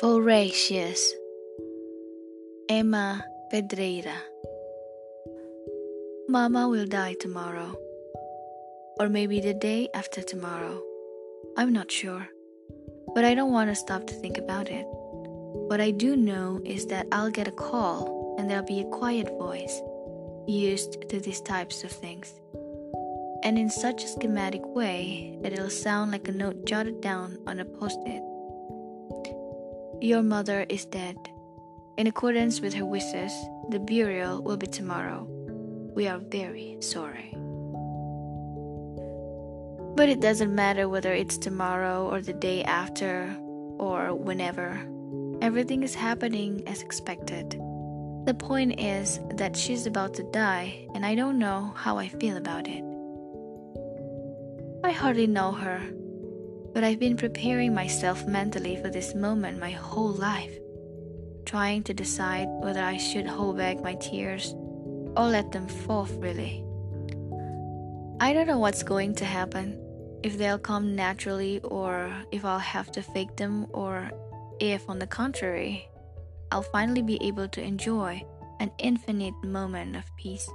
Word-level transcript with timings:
Voracious 0.00 1.12
Emma 2.68 3.24
Pedreira 3.52 4.14
Mama 6.28 6.68
will 6.68 6.86
die 6.86 7.16
tomorrow. 7.18 7.74
Or 9.00 9.08
maybe 9.08 9.40
the 9.40 9.54
day 9.54 9.88
after 9.94 10.22
tomorrow. 10.22 10.80
I'm 11.56 11.72
not 11.72 11.90
sure. 11.90 12.28
But 13.12 13.24
I 13.24 13.34
don't 13.34 13.50
want 13.50 13.70
to 13.70 13.74
stop 13.74 14.06
to 14.06 14.14
think 14.14 14.38
about 14.38 14.68
it. 14.68 14.86
What 14.86 15.80
I 15.80 15.90
do 15.90 16.14
know 16.14 16.60
is 16.64 16.86
that 16.86 17.08
I'll 17.10 17.30
get 17.30 17.48
a 17.48 17.52
call 17.52 18.36
and 18.38 18.48
there'll 18.48 18.64
be 18.64 18.82
a 18.82 18.90
quiet 18.90 19.28
voice 19.30 19.80
used 20.46 21.08
to 21.08 21.18
these 21.18 21.40
types 21.40 21.82
of 21.82 21.90
things. 21.90 22.32
And 23.42 23.58
in 23.58 23.68
such 23.68 24.04
a 24.04 24.08
schematic 24.08 24.64
way 24.64 25.36
that 25.42 25.52
it'll 25.52 25.70
sound 25.70 26.12
like 26.12 26.28
a 26.28 26.32
note 26.32 26.66
jotted 26.66 27.00
down 27.00 27.38
on 27.48 27.58
a 27.58 27.64
post 27.64 27.98
it. 28.06 28.22
Your 30.00 30.22
mother 30.22 30.64
is 30.68 30.84
dead. 30.84 31.16
In 31.96 32.06
accordance 32.06 32.60
with 32.60 32.72
her 32.74 32.84
wishes, 32.84 33.32
the 33.68 33.80
burial 33.80 34.40
will 34.40 34.56
be 34.56 34.68
tomorrow. 34.68 35.26
We 35.96 36.06
are 36.06 36.18
very 36.18 36.76
sorry. 36.78 37.34
But 39.96 40.08
it 40.08 40.20
doesn't 40.20 40.54
matter 40.54 40.88
whether 40.88 41.12
it's 41.12 41.36
tomorrow 41.36 42.08
or 42.08 42.20
the 42.20 42.32
day 42.32 42.62
after 42.62 43.36
or 43.78 44.14
whenever. 44.14 44.80
Everything 45.42 45.82
is 45.82 45.96
happening 45.96 46.62
as 46.68 46.80
expected. 46.80 47.50
The 48.24 48.36
point 48.38 48.78
is 48.78 49.18
that 49.34 49.56
she's 49.56 49.86
about 49.86 50.14
to 50.14 50.22
die, 50.30 50.86
and 50.94 51.04
I 51.04 51.16
don't 51.16 51.40
know 51.40 51.72
how 51.74 51.98
I 51.98 52.06
feel 52.06 52.36
about 52.36 52.68
it. 52.68 52.84
I 54.84 54.92
hardly 54.92 55.26
know 55.26 55.50
her, 55.50 55.82
but 56.74 56.84
I've 56.84 56.98
been 56.98 57.16
preparing 57.16 57.74
myself 57.74 58.26
mentally 58.26 58.76
for 58.76 58.90
this 58.90 59.14
moment 59.14 59.58
my 59.58 59.70
whole 59.70 60.12
life, 60.12 60.52
trying 61.46 61.82
to 61.84 61.94
decide 61.94 62.46
whether 62.48 62.82
I 62.82 62.96
should 62.96 63.26
hold 63.26 63.58
back 63.58 63.82
my 63.82 63.94
tears 63.94 64.54
or 65.16 65.26
let 65.26 65.52
them 65.52 65.66
fall 65.66 66.04
freely. 66.04 66.64
I 68.20 68.32
don't 68.32 68.46
know 68.46 68.58
what's 68.58 68.82
going 68.82 69.14
to 69.16 69.24
happen, 69.24 69.78
if 70.22 70.36
they'll 70.36 70.58
come 70.58 70.96
naturally 70.96 71.60
or 71.60 72.12
if 72.32 72.44
I'll 72.44 72.58
have 72.58 72.90
to 72.92 73.02
fake 73.02 73.36
them 73.36 73.66
or 73.70 74.10
if, 74.60 74.88
on 74.88 74.98
the 74.98 75.06
contrary, 75.06 75.88
I'll 76.50 76.62
finally 76.62 77.02
be 77.02 77.18
able 77.22 77.48
to 77.48 77.62
enjoy 77.62 78.22
an 78.60 78.72
infinite 78.78 79.34
moment 79.44 79.96
of 79.96 80.04
peace, 80.16 80.48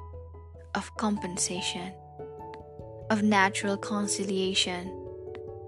of 0.76 0.96
compensation, 0.98 1.94
of 3.10 3.24
natural 3.24 3.78
conciliation, 3.78 5.03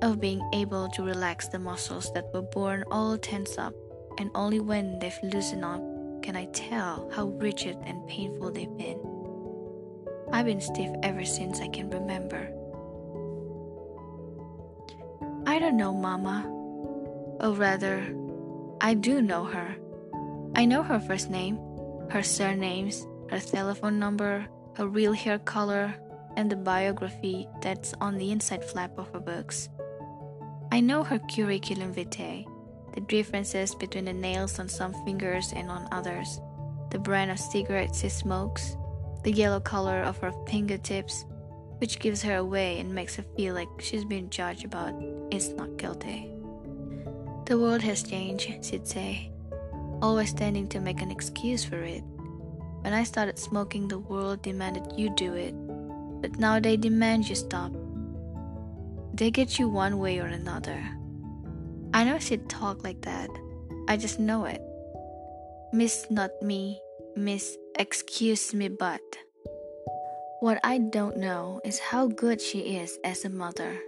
of 0.02 0.20
being 0.20 0.42
able 0.54 0.90
to 0.90 1.04
relax 1.04 1.48
the 1.48 1.60
muscles 1.60 2.12
that 2.14 2.32
were 2.34 2.42
born 2.42 2.84
all 2.92 3.18
tense 3.18 3.58
up, 3.58 3.74
and 4.18 4.30
only 4.36 4.60
when 4.60 5.00
they've 5.00 5.20
loosened 5.24 5.66
up 5.66 5.82
can 6.22 6.36
I 6.36 6.46
tell 6.46 7.10
how 7.14 7.28
rigid 7.28 7.78
and 7.86 8.08
painful 8.08 8.52
they've 8.52 8.78
been. 8.78 9.00
I've 10.32 10.46
been 10.46 10.62
stiff 10.62 10.92
ever 11.04 11.24
since 11.24 11.60
I 11.62 11.68
can 11.68 11.90
remember. 11.90 12.50
I 15.46 15.60
don't 15.60 15.78
know 15.78 15.94
Mama. 15.94 16.52
Or 17.40 17.52
rather, 17.52 18.04
I 18.82 18.94
do 18.94 19.22
know 19.22 19.44
her. 19.44 19.76
I 20.56 20.66
know 20.66 20.82
her 20.82 21.00
first 21.00 21.30
name, 21.30 21.60
her 22.10 22.24
surnames, 22.24 23.06
her 23.30 23.40
telephone 23.40 24.00
number, 24.00 24.48
her 24.78 24.88
real 24.88 25.14
hair 25.14 25.38
color, 25.40 25.94
and 26.36 26.50
the 26.50 26.56
biography 26.56 27.48
that's 27.62 27.94
on 28.02 28.18
the 28.18 28.32
inside 28.32 28.64
flap 28.64 28.98
of 28.98 29.10
her 29.12 29.20
books. 29.20 29.70
I 30.76 30.82
know 30.82 31.06
her 31.06 31.20
curriculum 31.20 31.94
vitae, 31.94 32.46
the 32.94 33.00
differences 33.00 33.74
between 33.74 34.04
the 34.04 34.12
nails 34.12 34.60
on 34.60 34.68
some 34.68 34.94
fingers 35.06 35.54
and 35.56 35.72
on 35.72 35.88
others, 35.94 36.42
the 36.92 37.00
brand 37.00 37.32
of 37.32 37.40
cigarettes 37.40 38.02
she 38.02 38.10
smokes, 38.10 38.76
the 39.24 39.32
yellow 39.32 39.62
color 39.62 40.02
of 40.02 40.18
her 40.18 40.34
fingertips, 40.50 41.24
which 41.78 42.00
gives 42.00 42.22
her 42.24 42.36
away 42.36 42.78
and 42.82 42.94
makes 42.94 43.16
her 43.16 43.24
feel 43.38 43.54
like 43.54 43.70
she's 43.80 44.04
been 44.04 44.30
judged 44.30 44.66
about 44.66 44.94
is 45.32 45.48
not 45.54 45.78
guilty. 45.78 46.30
The 47.46 47.58
world 47.58 47.82
has 47.84 48.04
changed, 48.04 48.66
she'd 48.66 48.86
say, 48.86 49.32
always 50.02 50.34
tending 50.34 50.68
to 50.76 50.82
make 50.82 51.02
an 51.02 51.10
excuse 51.10 51.64
for 51.64 51.82
it. 51.82 52.04
When 52.82 52.92
I 52.92 53.06
started 53.06 53.40
smoking, 53.40 53.88
the 53.88 54.00
world 54.00 54.42
demanded 54.42 54.92
you 54.98 55.10
do 55.12 55.36
it, 55.36 55.54
but 56.22 56.38
now 56.38 56.60
they 56.60 56.76
demand 56.76 57.30
you 57.30 57.36
stop. 57.36 57.72
They 59.16 59.32
get 59.32 59.58
you 59.58 59.70
one 59.70 60.00
way 60.00 60.20
or 60.20 60.26
another. 60.26 60.84
I 61.94 62.04
know 62.04 62.20
she'd 62.20 62.50
talk 62.50 62.84
like 62.84 63.04
that. 63.04 63.30
I 63.88 63.96
just 63.96 64.20
know 64.20 64.44
it. 64.44 64.62
Miss 65.72 66.06
not 66.10 66.32
me, 66.42 66.82
miss 67.16 67.56
excuse 67.80 68.54
me 68.54 68.68
but. 68.68 69.00
What 70.42 70.60
I 70.66 70.80
don't 70.80 71.16
know 71.16 71.62
is 71.64 71.80
how 71.80 72.08
good 72.08 72.42
she 72.42 72.76
is 72.76 73.00
as 73.06 73.24
a 73.24 73.30
mother. 73.30 73.80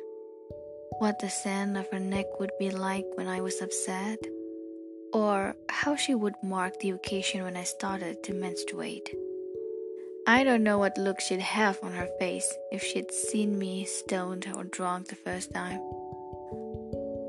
What 1.00 1.20
the 1.20 1.30
sand 1.30 1.76
of 1.78 1.92
her 1.92 2.00
neck 2.00 2.40
would 2.40 2.52
be 2.58 2.72
like 2.72 3.06
when 3.16 3.28
I 3.28 3.42
was 3.42 3.62
upset, 3.62 4.20
or 5.12 5.58
how 5.68 5.98
she 5.98 6.16
would 6.16 6.36
mark 6.42 6.80
the 6.80 6.92
occasion 6.92 7.44
when 7.44 7.58
I 7.58 7.64
started 7.64 8.24
to 8.24 8.34
menstruate. 8.34 9.14
I 10.30 10.44
don't 10.44 10.62
know 10.62 10.78
what 10.78 10.98
look 10.98 11.22
she'd 11.22 11.40
have 11.40 11.80
on 11.82 11.94
her 11.94 12.10
face 12.20 12.54
if 12.70 12.84
she'd 12.84 13.14
seen 13.14 13.58
me 13.58 13.86
stoned 13.86 14.46
or 14.54 14.66
drunk 14.66 15.08
the 15.08 15.16
first 15.16 15.54
time. 15.54 15.80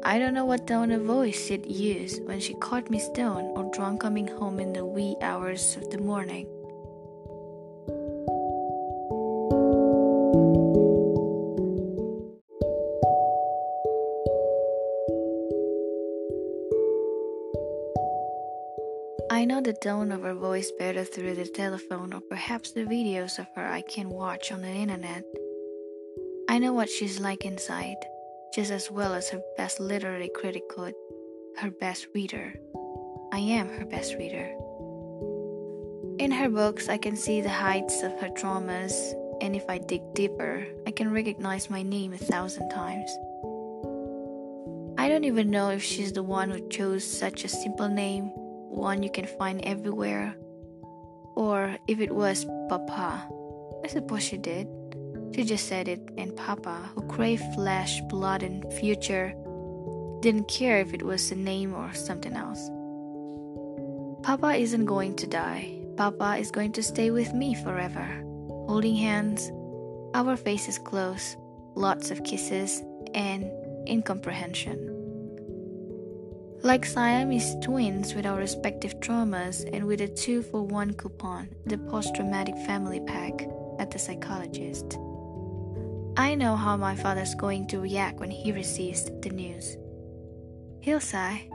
I 0.02 0.18
don't 0.18 0.34
know 0.34 0.44
what 0.44 0.66
tone 0.66 0.90
of 0.90 1.02
voice 1.02 1.46
she'd 1.46 1.64
use 1.64 2.18
when 2.24 2.40
she 2.40 2.54
caught 2.54 2.90
me 2.90 2.98
stoned 2.98 3.56
or 3.56 3.70
drunk 3.72 4.00
coming 4.00 4.26
home 4.26 4.58
in 4.58 4.72
the 4.72 4.84
wee 4.84 5.14
hours 5.22 5.76
of 5.76 5.88
the 5.90 5.98
morning. 5.98 6.48
Tone 19.82 20.10
of 20.10 20.22
her 20.22 20.34
voice 20.34 20.72
better 20.78 21.04
through 21.04 21.34
the 21.34 21.46
telephone 21.46 22.12
or 22.12 22.20
perhaps 22.20 22.72
the 22.72 22.84
videos 22.84 23.38
of 23.38 23.46
her 23.54 23.66
I 23.66 23.82
can 23.82 24.08
watch 24.08 24.50
on 24.50 24.62
the 24.62 24.68
internet. 24.68 25.24
I 26.48 26.58
know 26.58 26.72
what 26.72 26.88
she's 26.88 27.20
like 27.20 27.44
inside, 27.44 27.96
just 28.54 28.70
as 28.70 28.90
well 28.90 29.14
as 29.14 29.28
her 29.28 29.40
best 29.56 29.78
literary 29.78 30.30
critic 30.34 30.68
could, 30.68 30.94
her 31.58 31.70
best 31.70 32.08
reader. 32.14 32.54
I 33.32 33.38
am 33.38 33.68
her 33.68 33.84
best 33.84 34.14
reader. 34.14 34.50
In 36.18 36.32
her 36.32 36.48
books, 36.48 36.88
I 36.88 36.96
can 36.96 37.14
see 37.14 37.40
the 37.40 37.48
heights 37.48 38.02
of 38.02 38.18
her 38.20 38.30
traumas, 38.30 39.14
and 39.40 39.54
if 39.54 39.68
I 39.68 39.78
dig 39.78 40.02
deeper, 40.14 40.66
I 40.86 40.90
can 40.90 41.12
recognize 41.12 41.70
my 41.70 41.82
name 41.82 42.12
a 42.12 42.18
thousand 42.18 42.70
times. 42.70 43.10
I 44.98 45.08
don't 45.08 45.24
even 45.24 45.50
know 45.50 45.70
if 45.70 45.82
she's 45.82 46.12
the 46.12 46.24
one 46.24 46.50
who 46.50 46.68
chose 46.68 47.04
such 47.04 47.44
a 47.44 47.48
simple 47.48 47.88
name 47.88 48.32
one 48.68 49.02
you 49.02 49.10
can 49.10 49.26
find 49.26 49.64
everywhere, 49.64 50.34
or 51.36 51.76
if 51.86 52.00
it 52.00 52.14
was 52.14 52.44
Papa. 52.68 53.28
I 53.84 53.88
suppose 53.88 54.22
she 54.22 54.36
did. 54.36 54.68
She 55.34 55.44
just 55.44 55.68
said 55.68 55.88
it, 55.88 56.00
and 56.16 56.36
Papa, 56.36 56.90
who 56.94 57.02
craved 57.02 57.54
flesh, 57.54 58.00
blood, 58.08 58.42
and 58.42 58.64
future, 58.74 59.34
didn't 60.20 60.48
care 60.48 60.78
if 60.80 60.92
it 60.92 61.02
was 61.02 61.30
a 61.30 61.36
name 61.36 61.74
or 61.74 61.92
something 61.94 62.34
else. 62.34 62.68
Papa 64.22 64.56
isn't 64.56 64.86
going 64.86 65.14
to 65.16 65.26
die. 65.26 65.78
Papa 65.96 66.36
is 66.38 66.50
going 66.50 66.72
to 66.72 66.82
stay 66.82 67.10
with 67.10 67.32
me 67.34 67.54
forever, 67.54 68.06
holding 68.66 68.96
hands, 68.96 69.50
our 70.14 70.36
faces 70.36 70.78
close, 70.78 71.36
lots 71.74 72.10
of 72.10 72.24
kisses, 72.24 72.82
and 73.14 73.50
incomprehension. 73.86 74.97
Like 76.62 76.84
Siamese 76.84 77.54
twins 77.62 78.14
with 78.14 78.26
our 78.26 78.36
respective 78.36 78.98
traumas 78.98 79.62
and 79.72 79.86
with 79.86 80.00
a 80.00 80.08
two 80.08 80.42
for 80.42 80.60
one 80.60 80.92
coupon, 80.92 81.48
the 81.66 81.78
post 81.78 82.16
traumatic 82.16 82.56
family 82.66 82.98
pack 82.98 83.48
at 83.78 83.92
the 83.92 83.98
psychologist. 83.98 84.98
I 86.16 86.34
know 86.34 86.56
how 86.56 86.76
my 86.76 86.96
father's 86.96 87.36
going 87.36 87.68
to 87.68 87.78
react 87.78 88.18
when 88.18 88.32
he 88.32 88.50
receives 88.50 89.04
the 89.04 89.30
news. 89.30 89.76
He'll 90.80 90.98
sigh. 90.98 91.48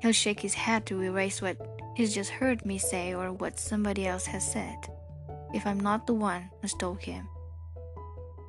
He'll 0.00 0.12
shake 0.12 0.40
his 0.40 0.54
head 0.54 0.86
to 0.86 1.02
erase 1.02 1.42
what 1.42 1.58
he's 1.94 2.14
just 2.14 2.30
heard 2.30 2.64
me 2.64 2.78
say 2.78 3.12
or 3.12 3.34
what 3.34 3.60
somebody 3.60 4.06
else 4.06 4.24
has 4.24 4.50
said, 4.50 4.78
if 5.52 5.66
I'm 5.66 5.80
not 5.80 6.06
the 6.06 6.14
one 6.14 6.48
who 6.62 6.68
told 6.78 7.02
him. 7.02 7.28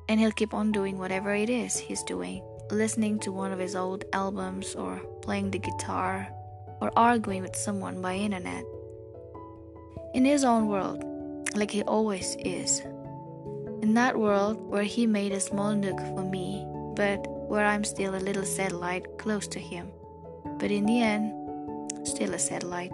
And 0.08 0.18
he'll 0.18 0.32
keep 0.32 0.54
on 0.54 0.72
doing 0.72 0.96
whatever 0.96 1.34
it 1.34 1.50
is 1.50 1.76
he's 1.76 2.02
doing 2.02 2.42
listening 2.72 3.18
to 3.20 3.30
one 3.30 3.52
of 3.52 3.58
his 3.58 3.76
old 3.76 4.04
albums 4.12 4.74
or 4.74 4.98
playing 5.20 5.50
the 5.50 5.58
guitar 5.58 6.28
or 6.80 6.90
arguing 6.96 7.42
with 7.42 7.54
someone 7.54 8.00
by 8.00 8.14
internet. 8.14 8.64
In 10.14 10.24
his 10.24 10.44
own 10.44 10.66
world, 10.66 11.04
like 11.54 11.70
he 11.70 11.82
always 11.82 12.36
is. 12.40 12.80
In 13.82 13.94
that 13.94 14.18
world 14.18 14.60
where 14.60 14.82
he 14.82 15.06
made 15.06 15.32
a 15.32 15.40
small 15.40 15.74
nook 15.74 15.98
for 15.98 16.22
me, 16.22 16.66
but 16.96 17.26
where 17.48 17.66
I'm 17.66 17.84
still 17.84 18.14
a 18.14 18.24
little 18.24 18.44
satellite 18.44 19.18
close 19.18 19.46
to 19.48 19.58
him. 19.58 19.90
But 20.58 20.70
in 20.70 20.86
the 20.86 21.00
end, 21.02 21.32
still 22.06 22.34
a 22.34 22.38
satellite. 22.38 22.92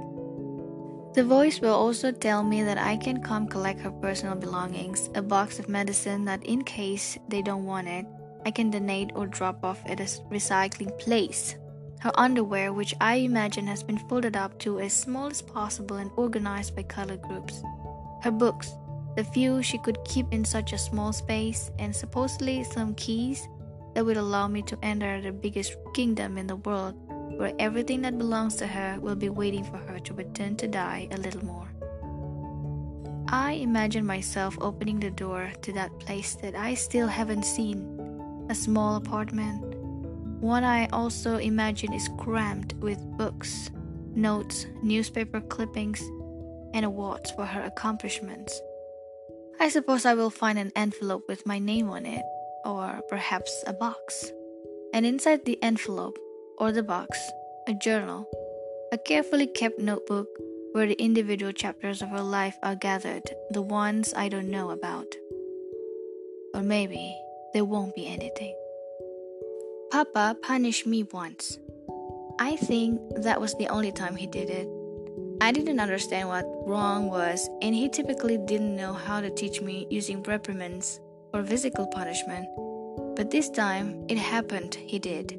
The 1.14 1.24
voice 1.24 1.60
will 1.60 1.74
also 1.74 2.12
tell 2.12 2.42
me 2.42 2.62
that 2.62 2.78
I 2.78 2.96
can 2.96 3.22
come 3.22 3.48
collect 3.48 3.80
her 3.80 3.90
personal 3.90 4.36
belongings, 4.36 5.10
a 5.14 5.22
box 5.22 5.58
of 5.58 5.68
medicine 5.68 6.24
that, 6.26 6.44
in 6.44 6.62
case 6.62 7.18
they 7.28 7.42
don't 7.42 7.64
want 7.64 7.88
it, 7.88 8.06
I 8.48 8.50
can 8.50 8.70
donate 8.70 9.10
or 9.14 9.26
drop 9.26 9.62
off 9.62 9.78
at 9.84 10.00
a 10.00 10.04
recycling 10.32 10.98
place. 10.98 11.54
Her 12.00 12.12
underwear, 12.14 12.72
which 12.72 12.94
I 12.98 13.16
imagine 13.16 13.66
has 13.66 13.82
been 13.82 13.98
folded 14.08 14.38
up 14.38 14.58
to 14.60 14.80
as 14.80 14.94
small 14.94 15.26
as 15.26 15.42
possible 15.42 15.98
and 15.98 16.10
organized 16.16 16.74
by 16.74 16.84
color 16.84 17.18
groups. 17.18 17.62
Her 18.22 18.30
books, 18.30 18.72
the 19.16 19.24
few 19.24 19.62
she 19.62 19.76
could 19.76 20.02
keep 20.06 20.32
in 20.32 20.46
such 20.46 20.72
a 20.72 20.78
small 20.78 21.12
space, 21.12 21.70
and 21.78 21.94
supposedly 21.94 22.64
some 22.64 22.94
keys 22.94 23.46
that 23.92 24.06
would 24.06 24.16
allow 24.16 24.48
me 24.48 24.62
to 24.62 24.78
enter 24.82 25.20
the 25.20 25.30
biggest 25.30 25.76
kingdom 25.92 26.38
in 26.38 26.46
the 26.46 26.56
world 26.56 26.94
where 27.36 27.52
everything 27.58 28.00
that 28.00 28.16
belongs 28.16 28.56
to 28.56 28.66
her 28.66 28.98
will 28.98 29.14
be 29.14 29.28
waiting 29.28 29.62
for 29.62 29.76
her 29.76 29.98
to 29.98 30.14
return 30.14 30.56
to 30.56 30.66
die 30.66 31.06
a 31.10 31.18
little 31.18 31.44
more. 31.44 31.68
I 33.28 33.60
imagine 33.60 34.06
myself 34.06 34.56
opening 34.62 35.00
the 35.00 35.10
door 35.10 35.52
to 35.60 35.72
that 35.74 35.98
place 36.00 36.34
that 36.36 36.54
I 36.54 36.72
still 36.72 37.08
haven't 37.08 37.44
seen 37.44 37.97
a 38.48 38.54
small 38.54 38.96
apartment. 38.96 39.74
One 40.40 40.64
I 40.64 40.86
also 40.88 41.36
imagine 41.36 41.92
is 41.92 42.08
crammed 42.18 42.74
with 42.80 42.98
books, 43.16 43.70
notes, 44.14 44.66
newspaper 44.82 45.40
clippings, 45.40 46.00
and 46.72 46.84
awards 46.84 47.30
for 47.32 47.44
her 47.44 47.62
accomplishments. 47.62 48.60
I 49.60 49.68
suppose 49.68 50.06
I 50.06 50.14
will 50.14 50.30
find 50.30 50.58
an 50.58 50.72
envelope 50.76 51.24
with 51.28 51.46
my 51.46 51.58
name 51.58 51.88
on 51.90 52.06
it, 52.06 52.22
or 52.64 53.00
perhaps 53.08 53.64
a 53.66 53.72
box. 53.72 54.30
And 54.94 55.04
inside 55.04 55.44
the 55.44 55.60
envelope, 55.62 56.18
or 56.58 56.72
the 56.72 56.82
box, 56.82 57.18
a 57.66 57.74
journal, 57.74 58.28
a 58.92 58.98
carefully 58.98 59.46
kept 59.46 59.78
notebook 59.78 60.28
where 60.72 60.86
the 60.86 61.02
individual 61.02 61.52
chapters 61.52 62.02
of 62.02 62.10
her 62.10 62.22
life 62.22 62.56
are 62.62 62.76
gathered, 62.76 63.28
the 63.50 63.62
ones 63.62 64.14
I 64.14 64.28
don't 64.28 64.50
know 64.50 64.70
about. 64.70 65.06
Or 66.54 66.62
maybe 66.62 67.16
there 67.52 67.64
won't 67.64 67.94
be 67.94 68.06
anything. 68.06 68.54
Papa 69.90 70.36
punished 70.42 70.86
me 70.86 71.02
once. 71.02 71.58
I 72.38 72.56
think 72.56 73.00
that 73.16 73.40
was 73.40 73.54
the 73.54 73.68
only 73.68 73.90
time 73.90 74.16
he 74.16 74.26
did 74.26 74.50
it. 74.50 74.68
I 75.40 75.52
didn't 75.52 75.80
understand 75.80 76.28
what 76.28 76.44
wrong 76.66 77.10
was, 77.10 77.48
and 77.62 77.74
he 77.74 77.88
typically 77.88 78.38
didn't 78.38 78.76
know 78.76 78.92
how 78.92 79.20
to 79.20 79.30
teach 79.30 79.60
me 79.60 79.86
using 79.88 80.22
reprimands 80.22 81.00
or 81.32 81.42
physical 81.44 81.86
punishment. 81.86 82.46
But 83.16 83.30
this 83.30 83.48
time, 83.48 84.04
it 84.08 84.18
happened, 84.18 84.74
he 84.74 84.98
did. 84.98 85.38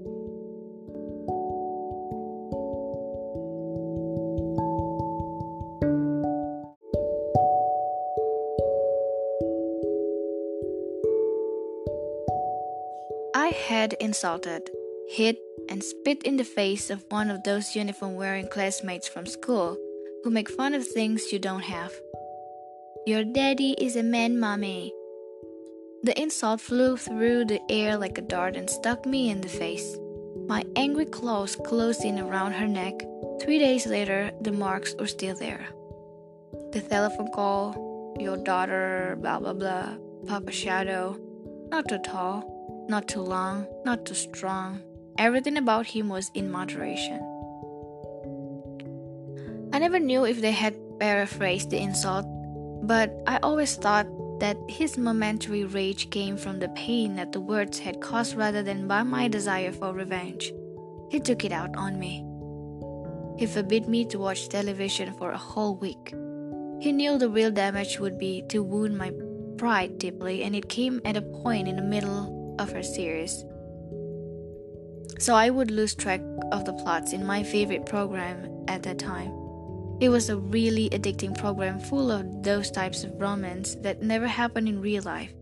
I 13.49 13.51
had 13.51 13.93
insulted, 13.93 14.69
hit, 15.07 15.39
and 15.69 15.83
spit 15.83 16.21
in 16.21 16.37
the 16.37 16.43
face 16.43 16.91
of 16.91 17.03
one 17.09 17.31
of 17.31 17.41
those 17.41 17.75
uniform 17.75 18.13
wearing 18.13 18.47
classmates 18.47 19.07
from 19.07 19.25
school 19.25 19.75
who 20.23 20.29
make 20.29 20.51
fun 20.51 20.75
of 20.75 20.87
things 20.87 21.31
you 21.31 21.39
don't 21.39 21.63
have. 21.63 21.91
Your 23.07 23.23
daddy 23.23 23.71
is 23.79 23.95
a 23.95 24.03
man, 24.03 24.39
mommy. 24.39 24.93
The 26.03 26.13
insult 26.21 26.61
flew 26.61 26.95
through 26.95 27.45
the 27.45 27.59
air 27.71 27.97
like 27.97 28.19
a 28.19 28.21
dart 28.21 28.55
and 28.55 28.69
stuck 28.69 29.07
me 29.07 29.31
in 29.31 29.41
the 29.41 29.49
face. 29.49 29.97
My 30.47 30.63
angry 30.75 31.05
claws 31.05 31.55
closed 31.55 32.05
in 32.05 32.19
around 32.19 32.51
her 32.51 32.67
neck. 32.67 33.01
Three 33.41 33.57
days 33.57 33.87
later, 33.87 34.29
the 34.41 34.51
marks 34.51 34.93
were 34.99 35.07
still 35.07 35.35
there. 35.35 35.65
The 36.71 36.81
telephone 36.81 37.31
call, 37.31 38.15
your 38.19 38.37
daughter, 38.37 39.17
blah 39.19 39.39
blah 39.39 39.53
blah, 39.53 39.95
Papa 40.27 40.51
Shadow, 40.51 41.17
not 41.71 41.89
too 41.89 41.97
tall, 41.97 42.58
not 42.89 43.07
too 43.07 43.21
long, 43.21 43.67
not 43.85 44.05
too 44.05 44.15
strong. 44.15 44.81
Everything 45.17 45.57
about 45.57 45.85
him 45.85 46.09
was 46.09 46.31
in 46.33 46.49
moderation. 46.49 47.19
I 49.71 49.77
never 49.77 49.99
knew 49.99 50.25
if 50.25 50.41
they 50.41 50.51
had 50.51 50.75
paraphrased 50.99 51.69
the 51.69 51.77
insult, 51.77 52.25
but 52.83 53.13
I 53.27 53.37
always 53.43 53.75
thought 53.75 54.07
that 54.39 54.57
his 54.67 54.97
momentary 54.97 55.65
rage 55.65 56.09
came 56.09 56.37
from 56.37 56.59
the 56.59 56.69
pain 56.69 57.15
that 57.17 57.31
the 57.31 57.41
words 57.41 57.77
had 57.77 58.01
caused 58.01 58.35
rather 58.35 58.63
than 58.63 58.87
by 58.87 59.03
my 59.03 59.27
desire 59.27 59.71
for 59.71 59.93
revenge. 59.93 60.51
He 61.11 61.19
took 61.19 61.45
it 61.45 61.51
out 61.51 61.75
on 61.75 61.99
me. 61.99 62.25
He 63.37 63.45
forbid 63.45 63.87
me 63.87 64.05
to 64.05 64.19
watch 64.19 64.49
television 64.49 65.13
for 65.13 65.31
a 65.31 65.37
whole 65.37 65.75
week. 65.75 66.13
He 66.81 66.91
knew 66.91 67.17
the 67.17 67.29
real 67.29 67.51
damage 67.51 67.99
would 67.99 68.17
be 68.17 68.43
to 68.49 68.63
wound 68.63 68.97
my 68.97 69.11
pride 69.57 69.97
deeply, 69.97 70.43
and 70.43 70.55
it 70.55 70.69
came 70.69 71.01
at 71.03 71.17
a 71.17 71.21
point 71.21 71.67
in 71.67 71.75
the 71.75 71.81
middle 71.81 72.38
of 72.59 72.71
her 72.71 72.83
series. 72.83 73.43
So 75.17 75.33
I 75.33 75.49
would 75.49 75.71
lose 75.71 75.95
track 75.95 76.21
of 76.51 76.65
the 76.65 76.73
plots 76.73 77.13
in 77.13 77.25
my 77.25 77.43
favorite 77.43 77.85
program 77.85 78.65
at 78.67 78.83
that 78.83 78.99
time. 78.99 79.33
It 79.99 80.09
was 80.09 80.29
a 80.29 80.37
really 80.37 80.89
addicting 80.91 81.37
program 81.37 81.79
full 81.79 82.11
of 82.11 82.43
those 82.43 82.71
types 82.71 83.03
of 83.03 83.19
romance 83.19 83.75
that 83.81 84.01
never 84.01 84.27
happen 84.27 84.67
in 84.67 84.79
real 84.81 85.03
life, 85.03 85.33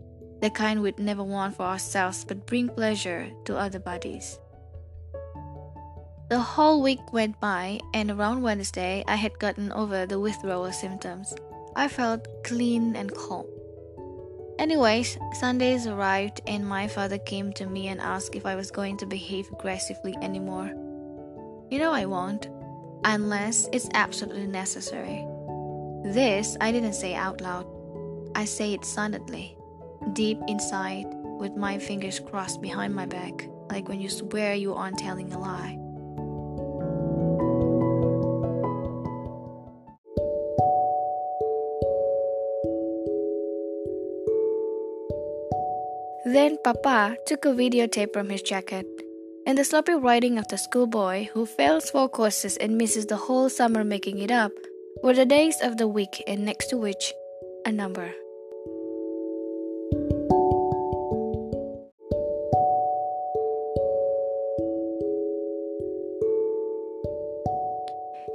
the 0.42 0.50
kind 0.50 0.82
we'd 0.82 0.98
never 0.98 1.24
want 1.24 1.58
for 1.58 1.64
ourselves 1.64 2.26
but 2.26 2.48
bring 2.48 2.70
pleasure 2.70 3.30
to 3.46 3.58
other 3.58 3.80
bodies. 3.80 4.40
The 6.30 6.40
whole 6.40 6.82
week 6.82 7.14
went 7.14 7.40
by, 7.40 7.80
and 7.94 8.12
around 8.12 8.42
Wednesday, 8.42 9.04
I 9.08 9.16
had 9.16 9.40
gotten 9.40 9.72
over 9.72 10.06
the 10.06 10.20
withdrawal 10.20 10.72
symptoms. 10.74 11.34
I 11.76 11.88
felt 11.88 12.28
clean 12.44 12.96
and 12.96 13.14
calm. 13.14 13.46
Anyways, 14.60 15.18
Sundays 15.34 15.86
arrived 15.86 16.42
and 16.48 16.68
my 16.68 16.88
father 16.88 17.20
came 17.20 17.54
to 17.54 17.68
me 17.68 17.90
and 17.90 18.02
asked 18.02 18.36
if 18.36 18.46
I 18.46 18.56
was 18.56 18.72
going 18.72 18.98
to 18.98 19.06
behave 19.06 19.48
aggressively 19.52 20.16
anymore. 20.22 20.72
You 21.70 21.80
know 21.80 21.92
I 21.92 22.06
won't, 22.06 22.50
unless 23.04 23.70
it's 23.72 23.90
absolutely 23.94 24.48
necessary. 24.48 25.26
This 26.04 26.58
I 26.60 26.72
didn't 26.72 26.94
say 26.94 27.14
out 27.14 27.42
loud. 27.42 27.68
I 28.36 28.46
say 28.46 28.74
it 28.74 28.84
silently, 28.84 29.58
deep 30.14 30.40
inside, 30.48 31.06
with 31.40 31.56
my 31.56 31.78
fingers 31.78 32.20
crossed 32.20 32.62
behind 32.62 32.96
my 32.96 33.06
back, 33.06 33.48
like 33.70 33.88
when 33.88 34.02
you 34.02 34.10
swear 34.10 34.56
you 34.56 34.74
aren't 34.74 34.98
telling 34.98 35.32
a 35.34 35.40
lie. 35.40 35.78
Then 46.28 46.58
Papa 46.62 47.16
took 47.26 47.46
a 47.46 47.56
videotape 47.56 48.12
from 48.12 48.28
his 48.28 48.42
jacket, 48.42 48.86
and 49.46 49.58
the 49.58 49.64
sloppy 49.64 49.94
writing 49.94 50.38
of 50.38 50.46
the 50.50 50.58
schoolboy 50.58 51.30
who 51.32 51.46
fails 51.46 51.90
four 51.90 52.10
courses 52.10 52.58
and 52.58 52.78
misses 52.78 53.06
the 53.06 53.16
whole 53.16 53.48
summer 53.48 53.86
making 53.86 54.20
it 54.20 54.30
up 54.30 54.52
were 55.02 55.14
the 55.14 55.26
days 55.26 55.56
of 55.64 55.78
the 55.78 55.88
week, 55.88 56.22
and 56.28 56.44
next 56.44 56.68
to 56.68 56.76
which, 56.76 57.14
a 57.66 57.72
number. 57.72 58.12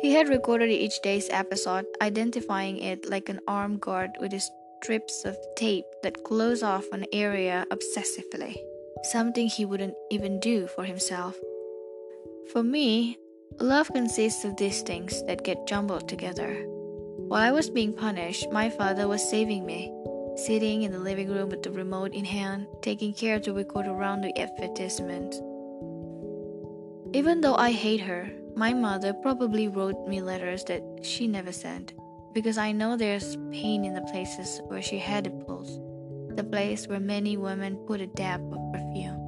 He 0.00 0.14
had 0.16 0.30
recorded 0.30 0.70
each 0.70 1.02
day's 1.02 1.28
episode, 1.28 1.84
identifying 2.00 2.78
it 2.78 3.10
like 3.10 3.28
an 3.28 3.40
armed 3.46 3.82
guard 3.82 4.16
with 4.18 4.32
his 4.32 4.50
strips 4.82 5.24
of 5.24 5.38
tape 5.54 5.84
that 6.02 6.24
close 6.24 6.60
off 6.60 6.84
an 6.90 7.06
area 7.12 7.64
obsessively, 7.70 8.56
something 9.04 9.46
he 9.46 9.64
wouldn't 9.64 9.94
even 10.10 10.40
do 10.40 10.66
for 10.66 10.82
himself. 10.82 11.38
For 12.52 12.64
me, 12.64 13.16
love 13.60 13.86
consists 13.92 14.44
of 14.44 14.56
these 14.56 14.82
things 14.82 15.22
that 15.26 15.44
get 15.44 15.68
jumbled 15.68 16.08
together. 16.08 16.64
While 17.28 17.42
I 17.42 17.52
was 17.52 17.70
being 17.70 17.92
punished, 17.92 18.50
my 18.50 18.70
father 18.70 19.06
was 19.06 19.30
saving 19.30 19.64
me, 19.64 19.92
sitting 20.34 20.82
in 20.82 20.90
the 20.90 20.98
living 20.98 21.30
room 21.30 21.50
with 21.50 21.62
the 21.62 21.70
remote 21.70 22.12
in 22.12 22.24
hand, 22.24 22.66
taking 22.82 23.14
care 23.14 23.38
to 23.38 23.52
record 23.52 23.86
around 23.86 24.22
the 24.22 24.36
advertisement. 24.36 25.36
Even 27.14 27.40
though 27.40 27.54
I 27.54 27.70
hate 27.70 28.00
her, 28.00 28.28
my 28.56 28.74
mother 28.74 29.12
probably 29.12 29.68
wrote 29.68 30.08
me 30.08 30.20
letters 30.20 30.64
that 30.64 30.82
she 31.02 31.28
never 31.28 31.52
sent 31.52 31.92
because 32.32 32.58
I 32.58 32.72
know 32.72 32.96
there's 32.96 33.36
pain 33.50 33.84
in 33.84 33.94
the 33.94 34.02
places 34.02 34.60
where 34.66 34.82
she 34.82 34.98
had 34.98 35.24
the 35.24 35.30
pulse, 35.30 35.78
the 36.34 36.44
place 36.44 36.88
where 36.88 37.00
many 37.00 37.36
women 37.36 37.76
put 37.86 38.00
a 38.00 38.06
dab 38.06 38.40
of 38.52 38.72
perfume. 38.72 39.18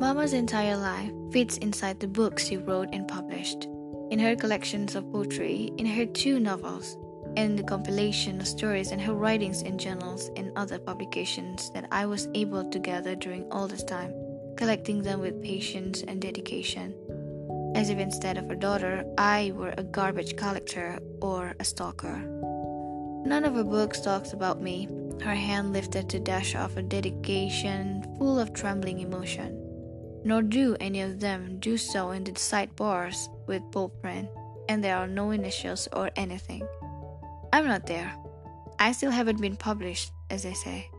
Mama's 0.00 0.32
entire 0.32 0.76
life 0.76 1.10
fits 1.32 1.56
inside 1.58 2.00
the 2.00 2.08
books 2.08 2.46
she 2.46 2.56
wrote 2.56 2.88
and 2.92 3.06
published, 3.06 3.68
in 4.10 4.18
her 4.18 4.34
collections 4.34 4.96
of 4.96 5.10
poetry, 5.12 5.70
in 5.78 5.86
her 5.86 6.06
two 6.06 6.40
novels, 6.40 6.96
and 7.36 7.58
the 7.58 7.62
compilation 7.62 8.40
of 8.40 8.46
stories 8.46 8.90
and 8.90 9.00
her 9.00 9.14
writings 9.14 9.62
in 9.62 9.78
journals 9.78 10.30
and 10.36 10.52
other 10.56 10.78
publications 10.78 11.70
that 11.70 11.86
I 11.90 12.06
was 12.06 12.28
able 12.34 12.68
to 12.68 12.78
gather 12.78 13.14
during 13.14 13.50
all 13.50 13.68
this 13.68 13.84
time, 13.84 14.12
collecting 14.56 15.02
them 15.02 15.20
with 15.20 15.42
patience 15.42 16.02
and 16.02 16.20
dedication. 16.20 16.94
As 17.74 17.90
if 17.90 17.98
instead 17.98 18.38
of 18.38 18.48
her 18.48 18.54
daughter, 18.54 19.04
I 19.18 19.52
were 19.54 19.74
a 19.76 19.82
garbage 19.82 20.36
collector 20.36 20.98
or 21.20 21.54
a 21.58 21.64
stalker. 21.64 22.18
None 23.26 23.44
of 23.44 23.54
her 23.54 23.64
books 23.64 24.00
talks 24.00 24.32
about 24.32 24.60
me, 24.60 24.88
her 25.22 25.34
hand 25.34 25.72
lifted 25.72 26.08
to 26.10 26.20
dash 26.20 26.54
off 26.54 26.76
a 26.76 26.82
dedication 26.82 28.04
full 28.18 28.38
of 28.38 28.52
trembling 28.52 29.00
emotion. 29.00 29.60
Nor 30.24 30.42
do 30.42 30.76
any 30.80 31.00
of 31.00 31.20
them 31.20 31.58
do 31.58 31.76
so 31.76 32.10
in 32.10 32.24
the 32.24 32.32
sidebars 32.32 33.28
with 33.46 33.62
bold 33.70 34.00
print, 34.00 34.28
and 34.68 34.82
there 34.82 34.96
are 34.96 35.06
no 35.06 35.30
initials 35.30 35.88
or 35.92 36.10
anything. 36.16 36.66
I'm 37.52 37.66
not 37.66 37.86
there. 37.86 38.14
I 38.78 38.92
still 38.92 39.10
haven't 39.10 39.40
been 39.40 39.56
published, 39.56 40.12
as 40.30 40.42
they 40.42 40.54
say. 40.54 40.90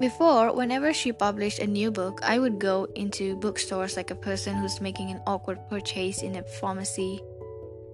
Before, 0.00 0.56
whenever 0.56 0.94
she 0.94 1.12
published 1.12 1.58
a 1.58 1.66
new 1.66 1.90
book, 1.90 2.20
I 2.22 2.38
would 2.38 2.58
go 2.58 2.88
into 2.94 3.36
bookstores 3.36 3.98
like 3.98 4.10
a 4.10 4.14
person 4.14 4.56
who's 4.56 4.80
making 4.80 5.10
an 5.10 5.20
awkward 5.26 5.58
purchase 5.68 6.22
in 6.22 6.36
a 6.36 6.42
pharmacy, 6.42 7.20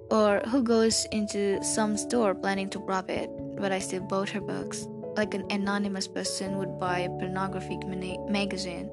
or 0.08 0.38
who 0.46 0.62
goes 0.62 1.04
into 1.10 1.60
some 1.64 1.96
store 1.96 2.32
planning 2.32 2.70
to 2.70 2.78
rob 2.78 3.10
it, 3.10 3.28
but 3.58 3.72
I 3.72 3.80
still 3.80 4.02
bought 4.02 4.28
her 4.28 4.40
books, 4.40 4.86
like 5.16 5.34
an 5.34 5.50
anonymous 5.50 6.06
person 6.06 6.58
would 6.58 6.78
buy 6.78 7.00
a 7.00 7.08
pornographic 7.08 7.84
magazine. 8.30 8.88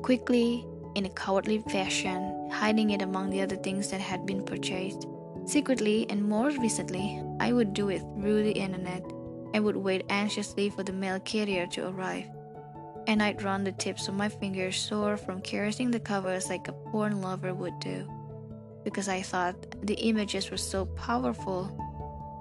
Quickly, 0.00 0.64
in 0.94 1.04
a 1.04 1.10
cowardly 1.10 1.58
fashion, 1.68 2.48
hiding 2.50 2.90
it 2.90 3.02
among 3.02 3.28
the 3.28 3.42
other 3.42 3.56
things 3.56 3.90
that 3.90 4.00
had 4.00 4.24
been 4.24 4.42
purchased. 4.42 5.06
Secretly, 5.44 6.06
and 6.08 6.26
more 6.26 6.48
recently, 6.48 7.22
I 7.40 7.52
would 7.52 7.74
do 7.74 7.90
it 7.90 8.00
through 8.16 8.44
the 8.44 8.52
internet 8.52 9.04
and 9.52 9.64
would 9.64 9.76
wait 9.76 10.04
anxiously 10.08 10.70
for 10.70 10.82
the 10.82 10.92
mail 10.92 11.20
carrier 11.20 11.66
to 11.68 11.88
arrive. 11.88 12.26
And 13.06 13.22
I'd 13.22 13.42
run 13.42 13.64
the 13.64 13.72
tips 13.72 14.08
of 14.08 14.14
my 14.14 14.28
fingers 14.28 14.76
sore 14.76 15.16
from 15.16 15.42
caressing 15.42 15.90
the 15.90 16.00
covers 16.00 16.48
like 16.48 16.68
a 16.68 16.72
porn 16.72 17.20
lover 17.20 17.52
would 17.52 17.78
do. 17.80 18.08
Because 18.84 19.08
I 19.08 19.22
thought 19.22 19.86
the 19.86 19.94
images 19.94 20.50
were 20.50 20.56
so 20.56 20.86
powerful, 20.86 21.70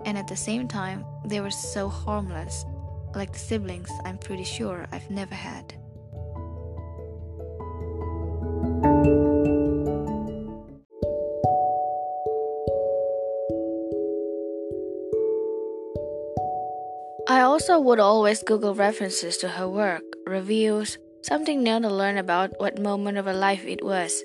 and 0.05 0.17
at 0.17 0.27
the 0.27 0.35
same 0.35 0.67
time, 0.67 1.05
they 1.25 1.41
were 1.41 1.51
so 1.51 1.89
harmless, 1.89 2.65
like 3.15 3.33
the 3.33 3.39
siblings 3.39 3.91
I'm 4.05 4.17
pretty 4.17 4.43
sure 4.43 4.87
I've 4.91 5.09
never 5.09 5.35
had. 5.35 5.80
I 17.27 17.41
also 17.41 17.79
would 17.79 17.99
always 17.99 18.43
Google 18.43 18.73
references 18.73 19.37
to 19.37 19.47
her 19.49 19.69
work, 19.69 20.03
reviews, 20.25 20.97
something 21.21 21.63
new 21.63 21.79
to 21.79 21.89
learn 21.89 22.17
about 22.17 22.59
what 22.59 22.79
moment 22.79 23.17
of 23.17 23.25
her 23.25 23.33
life 23.33 23.65
it 23.65 23.83
was. 23.83 24.23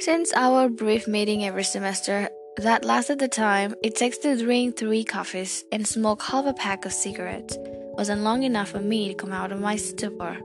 Since 0.00 0.32
our 0.34 0.68
brief 0.68 1.06
meeting 1.06 1.44
every 1.44 1.64
semester 1.64 2.28
that 2.56 2.84
lasted 2.84 3.18
the 3.18 3.28
time 3.28 3.74
it 3.82 3.96
takes 3.96 4.18
to 4.18 4.36
drink 4.36 4.76
three 4.76 5.04
coffees 5.04 5.64
and 5.72 5.86
smoke 5.86 6.22
half 6.22 6.46
a 6.46 6.52
pack 6.52 6.84
of 6.84 6.92
cigarettes 6.92 7.56
wasn't 7.96 8.22
long 8.22 8.42
enough 8.42 8.70
for 8.70 8.80
me 8.80 9.08
to 9.08 9.14
come 9.14 9.32
out 9.32 9.52
of 9.52 9.60
my 9.60 9.76
stupor 9.76 10.36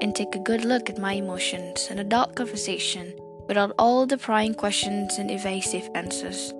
and 0.00 0.14
take 0.14 0.34
a 0.34 0.40
good 0.40 0.64
look 0.64 0.88
at 0.88 0.98
my 0.98 1.14
emotions 1.14 1.88
and 1.90 2.00
adult 2.00 2.34
conversation 2.34 3.12
without 3.48 3.74
all 3.78 4.06
the 4.06 4.16
prying 4.16 4.54
questions 4.54 5.18
and 5.18 5.30
evasive 5.30 5.88
answers. 5.94 6.52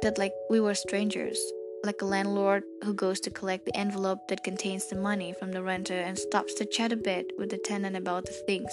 Acted 0.00 0.16
like 0.16 0.32
we 0.48 0.60
were 0.60 0.74
strangers, 0.74 1.38
like 1.84 2.00
a 2.00 2.06
landlord 2.06 2.62
who 2.84 2.94
goes 2.94 3.20
to 3.20 3.28
collect 3.28 3.66
the 3.66 3.76
envelope 3.76 4.28
that 4.28 4.42
contains 4.42 4.86
the 4.86 4.96
money 4.96 5.34
from 5.38 5.52
the 5.52 5.62
renter 5.62 6.00
and 6.00 6.18
stops 6.18 6.54
to 6.54 6.64
chat 6.64 6.90
a 6.90 6.96
bit 6.96 7.26
with 7.36 7.50
the 7.50 7.58
tenant 7.58 7.94
about 7.94 8.24
the 8.24 8.32
things 8.32 8.72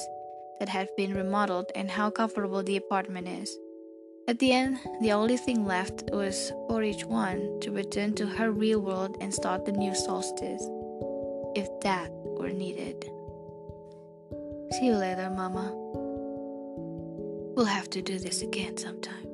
that 0.60 0.70
have 0.70 0.88
been 0.96 1.14
remodeled 1.14 1.70
and 1.76 1.92
how 1.92 2.10
comfortable 2.10 2.64
the 2.64 2.78
apartment 2.78 3.28
is. 3.28 3.54
At 4.30 4.40
the 4.40 4.54
end, 4.54 4.80
the 5.02 5.12
only 5.12 5.36
thing 5.36 5.66
left 5.66 6.04
was 6.14 6.54
for 6.70 6.82
each 6.82 7.04
one 7.04 7.60
to 7.60 7.74
return 7.74 8.14
to 8.16 8.26
her 8.26 8.50
real 8.50 8.80
world 8.80 9.18
and 9.20 9.34
start 9.34 9.66
the 9.66 9.74
new 9.74 9.94
solstice, 9.94 10.64
if 11.58 11.68
that 11.82 12.10
were 12.40 12.54
needed. 12.54 13.04
See 14.80 14.86
you 14.86 14.96
later, 14.96 15.30
Mama. 15.30 15.74
We'll 17.54 17.66
have 17.66 17.90
to 17.90 18.02
do 18.02 18.18
this 18.18 18.44
again 18.44 18.78
sometime. 18.78 19.27